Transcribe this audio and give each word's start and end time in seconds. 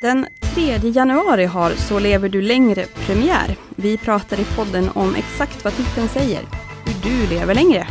Den 0.00 0.26
3 0.40 0.78
januari 0.78 1.44
har 1.44 1.70
Så 1.70 1.98
lever 1.98 2.28
du 2.28 2.42
längre 2.42 2.86
premiär. 3.06 3.56
Vi 3.76 3.98
pratar 3.98 4.40
i 4.40 4.44
podden 4.44 4.90
om 4.94 5.14
exakt 5.14 5.64
vad 5.64 5.76
titeln 5.76 6.08
säger, 6.08 6.42
hur 6.84 7.10
du 7.10 7.34
lever 7.34 7.54
längre. 7.54 7.88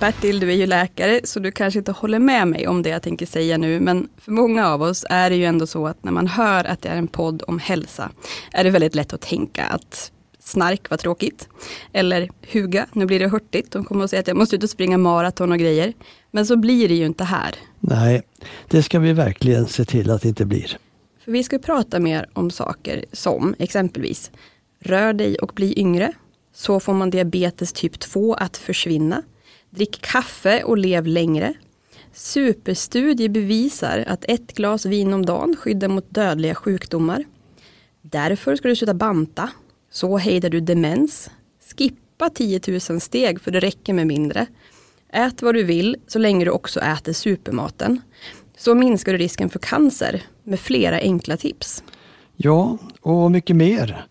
Bertil, 0.00 0.40
du 0.40 0.50
är 0.50 0.56
ju 0.56 0.66
läkare, 0.66 1.20
så 1.24 1.40
du 1.40 1.50
kanske 1.50 1.78
inte 1.78 1.92
håller 1.92 2.18
med 2.18 2.48
mig 2.48 2.68
om 2.68 2.82
det 2.82 2.88
jag 2.88 3.02
tänker 3.02 3.26
säga 3.26 3.58
nu, 3.58 3.80
men 3.80 4.08
för 4.18 4.32
många 4.32 4.68
av 4.68 4.82
oss 4.82 5.04
är 5.10 5.30
det 5.30 5.36
ju 5.36 5.44
ändå 5.44 5.66
så 5.66 5.86
att 5.86 6.04
när 6.04 6.12
man 6.12 6.26
hör 6.26 6.64
att 6.64 6.82
det 6.82 6.88
är 6.88 6.96
en 6.96 7.08
podd 7.08 7.42
om 7.46 7.58
hälsa, 7.58 8.10
är 8.52 8.64
det 8.64 8.70
väldigt 8.70 8.94
lätt 8.94 9.12
att 9.12 9.20
tänka 9.20 9.64
att 9.64 10.12
snark 10.38 10.90
var 10.90 10.96
tråkigt. 10.96 11.48
Eller 11.92 12.30
huga, 12.52 12.86
nu 12.92 13.06
blir 13.06 13.18
det 13.18 13.28
hurtigt, 13.28 13.72
de 13.72 13.84
kommer 13.84 14.04
att 14.04 14.10
säga 14.10 14.20
att 14.20 14.28
jag 14.28 14.36
måste 14.36 14.56
ut 14.56 14.62
och 14.62 14.70
springa 14.70 14.98
maraton 14.98 15.52
och 15.52 15.58
grejer. 15.58 15.92
Men 16.30 16.46
så 16.46 16.56
blir 16.56 16.88
det 16.88 16.94
ju 16.94 17.06
inte 17.06 17.24
här. 17.24 17.54
Nej, 17.80 18.22
det 18.68 18.82
ska 18.82 18.98
vi 18.98 19.12
verkligen 19.12 19.66
se 19.66 19.84
till 19.84 20.10
att 20.10 20.22
det 20.22 20.28
inte 20.28 20.44
blir. 20.44 20.78
För 21.28 21.32
vi 21.32 21.42
ska 21.42 21.58
prata 21.58 22.00
mer 22.00 22.28
om 22.32 22.50
saker 22.50 23.04
som 23.12 23.54
exempelvis 23.58 24.30
rör 24.78 25.12
dig 25.12 25.36
och 25.36 25.52
bli 25.54 25.80
yngre. 25.80 26.12
Så 26.52 26.80
får 26.80 26.94
man 26.94 27.10
diabetes 27.10 27.72
typ 27.72 28.00
2 28.00 28.34
att 28.34 28.56
försvinna. 28.56 29.22
Drick 29.70 30.00
kaffe 30.00 30.62
och 30.62 30.78
lev 30.78 31.06
längre. 31.06 31.54
Superstudier 32.12 33.28
bevisar 33.28 34.04
att 34.08 34.24
ett 34.28 34.54
glas 34.54 34.86
vin 34.86 35.12
om 35.12 35.26
dagen 35.26 35.56
skyddar 35.56 35.88
mot 35.88 36.14
dödliga 36.14 36.54
sjukdomar. 36.54 37.24
Därför 38.02 38.56
ska 38.56 38.68
du 38.68 38.76
sluta 38.76 38.94
banta. 38.94 39.50
Så 39.90 40.16
hejdar 40.16 40.50
du 40.50 40.60
demens. 40.60 41.30
Skippa 41.76 42.30
10 42.30 42.60
000 42.90 43.00
steg 43.00 43.40
för 43.40 43.50
det 43.50 43.60
räcker 43.60 43.94
med 43.94 44.06
mindre. 44.06 44.46
Ät 45.12 45.42
vad 45.42 45.54
du 45.54 45.64
vill 45.64 45.96
så 46.06 46.18
länge 46.18 46.44
du 46.44 46.50
också 46.50 46.80
äter 46.80 47.12
supermaten. 47.12 48.00
Så 48.58 48.74
minskar 48.74 49.12
du 49.12 49.18
risken 49.18 49.50
för 49.50 49.58
cancer 49.58 50.22
med 50.44 50.60
flera 50.60 50.98
enkla 50.98 51.36
tips. 51.36 51.82
Ja, 52.36 52.78
och 53.00 53.30
mycket 53.30 53.56
mer. 53.56 54.06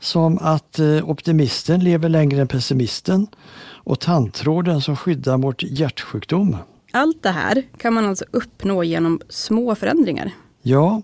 Som 0.00 0.38
att 0.38 0.78
eh, 0.78 1.10
optimisten 1.10 1.84
lever 1.84 2.08
längre 2.08 2.40
än 2.40 2.48
pessimisten 2.48 3.26
och 3.86 4.00
tandtråden 4.00 4.80
som 4.80 4.96
skyddar 4.96 5.36
mot 5.36 5.62
hjärtsjukdom. 5.62 6.56
Allt 6.92 7.22
det 7.22 7.30
här 7.30 7.62
kan 7.76 7.94
man 7.94 8.06
alltså 8.06 8.24
uppnå 8.30 8.84
genom 8.84 9.20
små 9.28 9.74
förändringar. 9.74 10.30
Ja, 10.62 11.02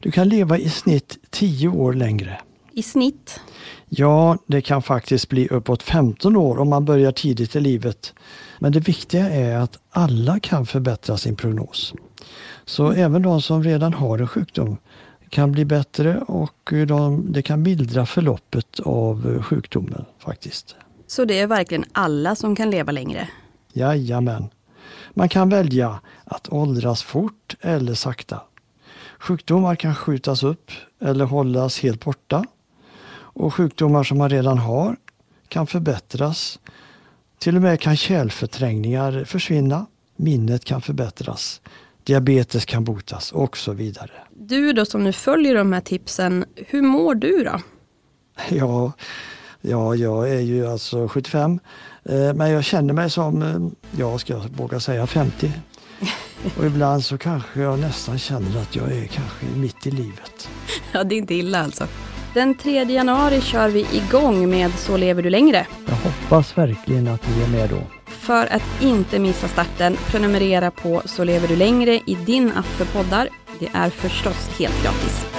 du 0.00 0.10
kan 0.10 0.28
leva 0.28 0.58
i 0.58 0.70
snitt 0.70 1.18
10 1.30 1.68
år 1.68 1.92
längre. 1.92 2.40
I 2.72 2.82
snitt? 2.82 3.40
Ja, 3.88 4.38
det 4.46 4.60
kan 4.60 4.82
faktiskt 4.82 5.28
bli 5.28 5.48
uppåt 5.48 5.82
15 5.82 6.36
år 6.36 6.58
om 6.58 6.68
man 6.68 6.84
börjar 6.84 7.12
tidigt 7.12 7.56
i 7.56 7.60
livet. 7.60 8.14
Men 8.58 8.72
det 8.72 8.80
viktiga 8.80 9.30
är 9.30 9.56
att 9.56 9.78
alla 9.90 10.40
kan 10.40 10.66
förbättra 10.66 11.16
sin 11.16 11.36
prognos. 11.36 11.94
Så 12.64 12.92
även 12.92 13.22
de 13.22 13.42
som 13.42 13.62
redan 13.62 13.94
har 13.94 14.18
en 14.18 14.28
sjukdom 14.28 14.76
kan 15.30 15.52
bli 15.52 15.64
bättre 15.64 16.18
och 16.18 16.72
de, 16.88 17.32
det 17.32 17.42
kan 17.42 17.62
mildra 17.62 18.06
förloppet 18.06 18.80
av 18.80 19.42
sjukdomen 19.42 20.04
faktiskt. 20.18 20.76
Så 21.06 21.24
det 21.24 21.40
är 21.40 21.46
verkligen 21.46 21.84
alla 21.92 22.34
som 22.34 22.56
kan 22.56 22.70
leva 22.70 22.92
längre? 22.92 23.28
Jajamän. 23.72 24.48
Man 25.14 25.28
kan 25.28 25.48
välja 25.48 26.00
att 26.24 26.52
åldras 26.52 27.02
fort 27.02 27.56
eller 27.60 27.94
sakta. 27.94 28.40
Sjukdomar 29.18 29.76
kan 29.76 29.94
skjutas 29.94 30.42
upp 30.42 30.70
eller 31.00 31.24
hållas 31.24 31.80
helt 31.80 32.04
borta. 32.04 32.44
Och 33.08 33.54
sjukdomar 33.54 34.04
som 34.04 34.18
man 34.18 34.30
redan 34.30 34.58
har 34.58 34.96
kan 35.48 35.66
förbättras. 35.66 36.58
Till 37.38 37.56
och 37.56 37.62
med 37.62 37.80
kan 37.80 37.96
kärlförträngningar 37.96 39.24
försvinna. 39.24 39.86
Minnet 40.16 40.64
kan 40.64 40.82
förbättras 40.82 41.60
diabetes 42.06 42.64
kan 42.64 42.84
botas 42.84 43.32
och 43.32 43.56
så 43.56 43.72
vidare. 43.72 44.10
Du 44.30 44.72
då 44.72 44.84
som 44.84 45.04
nu 45.04 45.12
följer 45.12 45.54
de 45.54 45.72
här 45.72 45.80
tipsen, 45.80 46.44
hur 46.54 46.82
mår 46.82 47.14
du 47.14 47.44
då? 47.44 47.60
Ja, 48.48 48.92
ja 49.60 49.94
jag 49.94 50.30
är 50.30 50.40
ju 50.40 50.66
alltså 50.66 51.08
75 51.08 51.60
eh, 52.04 52.34
men 52.34 52.50
jag 52.50 52.64
känner 52.64 52.94
mig 52.94 53.10
som, 53.10 53.42
eh, 53.42 53.98
jag 53.98 54.20
ska 54.20 54.38
våga 54.56 54.80
säga 54.80 55.06
50. 55.06 55.52
Och 56.58 56.66
ibland 56.66 57.04
så 57.04 57.18
kanske 57.18 57.60
jag 57.60 57.78
nästan 57.78 58.18
känner 58.18 58.60
att 58.62 58.76
jag 58.76 58.92
är 58.92 59.06
kanske 59.06 59.46
mitt 59.56 59.86
i 59.86 59.90
livet. 59.90 60.48
Ja, 60.92 61.04
det 61.04 61.14
är 61.14 61.18
inte 61.18 61.34
illa 61.34 61.64
alltså. 61.64 61.86
Den 62.34 62.54
3 62.54 62.84
januari 62.84 63.40
kör 63.40 63.68
vi 63.68 63.86
igång 63.92 64.50
med 64.50 64.72
Så 64.72 64.96
lever 64.96 65.22
du 65.22 65.30
längre. 65.30 65.66
Jag 65.86 65.94
hoppas 65.94 66.58
verkligen 66.58 67.08
att 67.08 67.28
ni 67.28 67.42
är 67.42 67.48
med 67.48 67.70
då. 67.70 67.95
För 68.26 68.52
att 68.52 68.82
inte 68.82 69.18
missa 69.18 69.48
starten, 69.48 69.96
prenumerera 70.10 70.70
på 70.70 71.02
Så 71.04 71.24
lever 71.24 71.48
du 71.48 71.56
längre 71.56 71.94
i 71.94 72.14
din 72.26 72.52
app 72.52 72.66
för 72.66 72.84
poddar. 72.84 73.28
Det 73.58 73.68
är 73.74 73.90
förstås 73.90 74.58
helt 74.58 74.82
gratis. 74.82 75.35